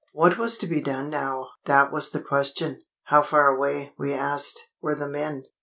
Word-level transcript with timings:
What 0.13 0.35
was 0.39 0.57
to 0.57 0.65
be 0.65 0.81
done 0.81 1.11
now? 1.11 1.49
That 1.65 1.91
was 1.91 2.09
the 2.09 2.21
question. 2.21 2.81
How 3.03 3.21
far 3.21 3.55
away, 3.55 3.93
we 3.99 4.13
asked, 4.15 4.65
were 4.81 4.95
the 4.95 5.07
men? 5.07 5.43